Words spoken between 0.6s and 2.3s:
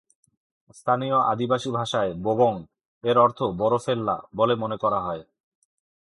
স্থানীয় আদিবাসী ভাষায়